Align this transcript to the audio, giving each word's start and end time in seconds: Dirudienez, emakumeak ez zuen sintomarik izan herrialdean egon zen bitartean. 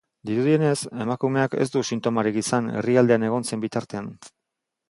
Dirudienez, 0.27 0.77
emakumeak 1.03 1.53
ez 1.65 1.69
zuen 1.75 1.87
sintomarik 1.97 2.41
izan 2.43 2.73
herrialdean 2.81 3.29
egon 3.29 3.49
zen 3.51 3.63
bitartean. 3.67 4.13